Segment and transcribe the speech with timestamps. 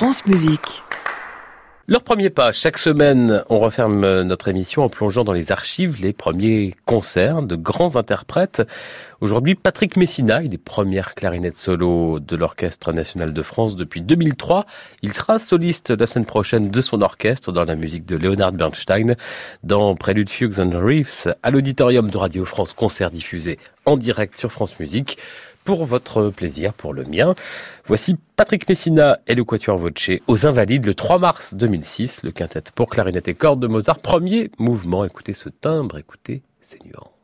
[0.00, 0.82] France Musique.
[1.86, 6.14] Leur premier pas, chaque semaine, on referme notre émission en plongeant dans les archives les
[6.14, 8.62] premiers concerts de grands interprètes.
[9.20, 14.64] Aujourd'hui, Patrick Messina, il est première clarinette solo de l'Orchestre National de France depuis 2003.
[15.02, 19.16] Il sera soliste la semaine prochaine de son orchestre dans la musique de Leonard Bernstein
[19.64, 24.50] dans Prélude Fugues and Reefs à l'auditorium de Radio France, concert diffusé en direct sur
[24.50, 25.18] France Musique
[25.64, 27.34] pour votre plaisir, pour le mien.
[27.86, 32.62] Voici Patrick Messina et le Quatuor Voce aux Invalides le 3 mars 2006, le quintet
[32.74, 34.00] pour clarinette et cordes de Mozart.
[34.00, 37.19] Premier mouvement, écoutez ce timbre, écoutez ces nuances.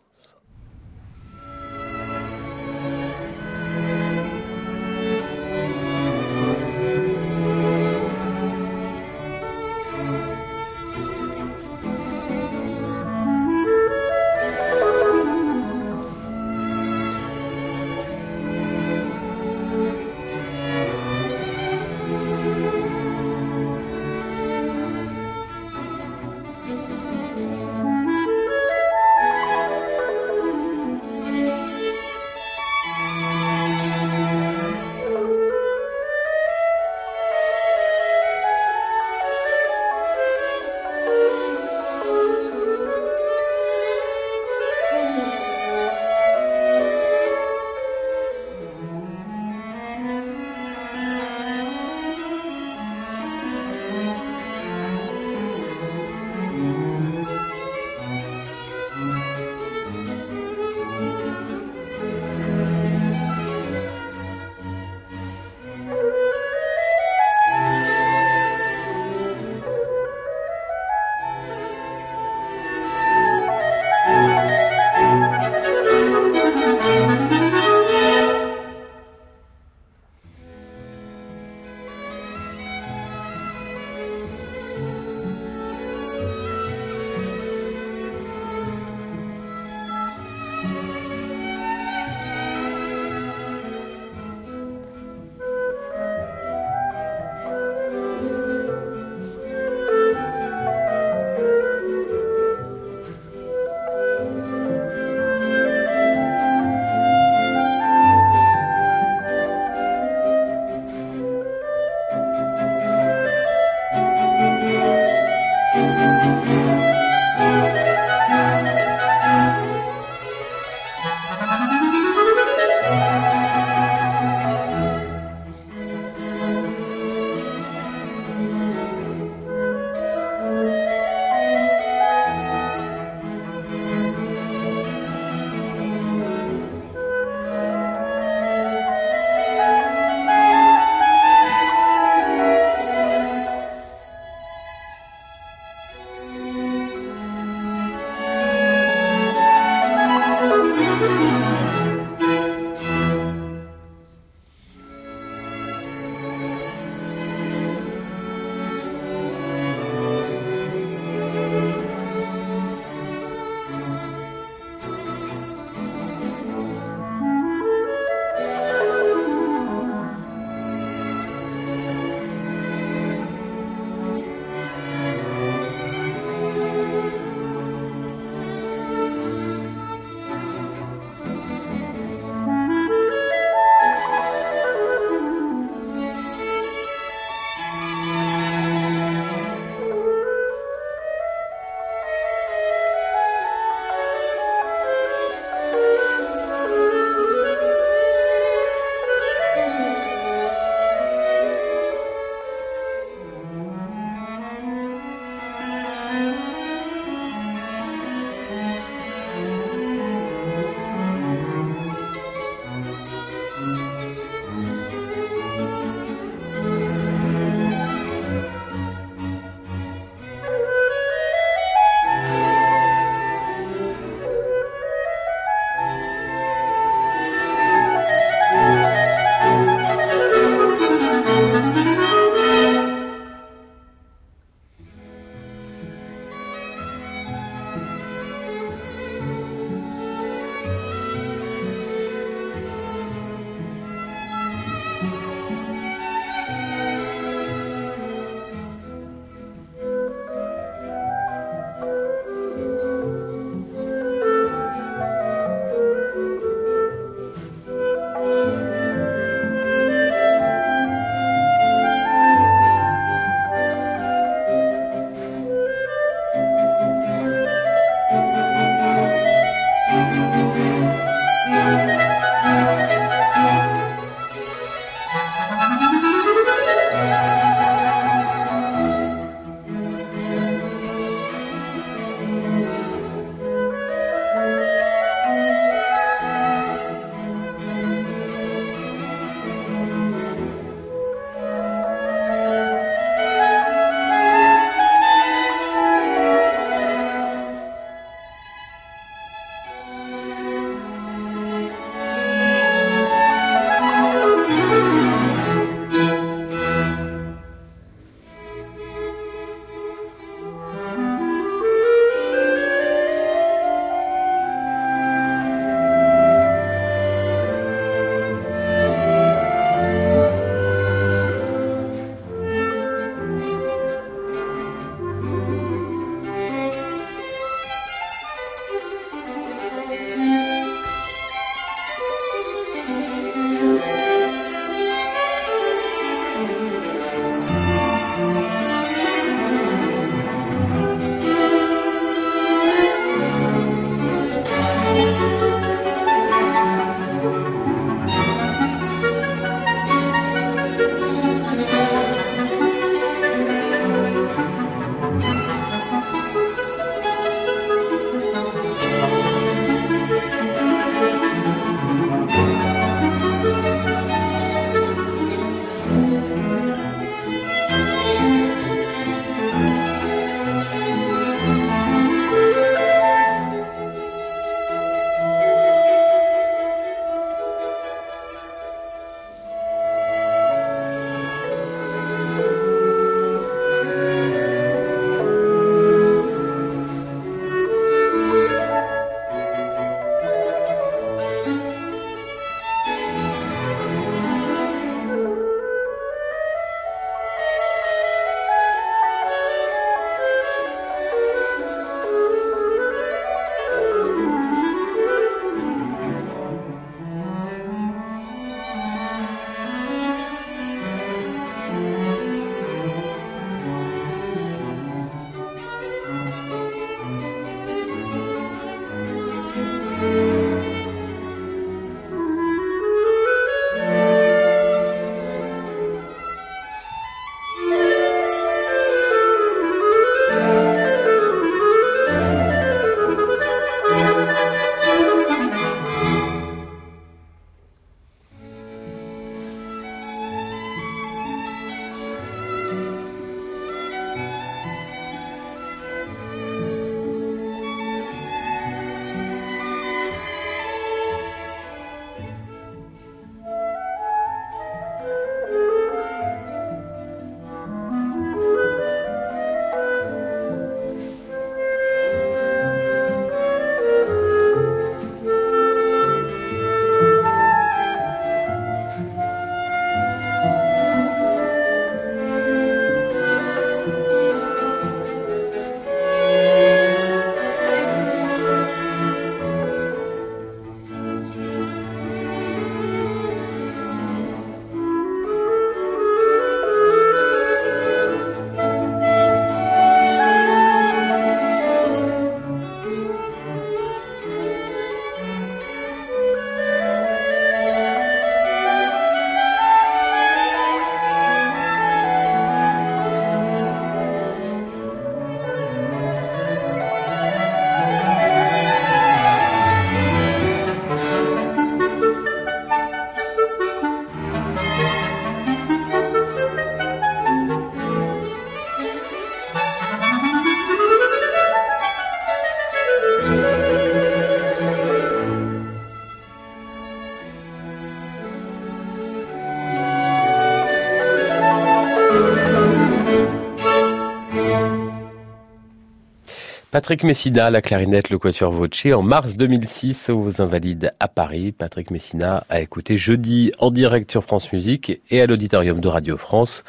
[536.77, 541.53] Patrick Messina, la clarinette, le quatuor Voce, en mars 2006 aux Invalides à Paris.
[541.53, 546.19] Patrick Messina a écouté jeudi en direct sur France Musique et à l'auditorium de Radio
[546.19, 546.65] France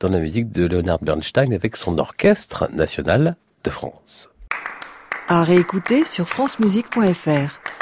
[0.00, 4.30] dans la musique de Leonard Bernstein avec son orchestre national de France.
[5.28, 7.81] À réécouter sur francemusique.fr.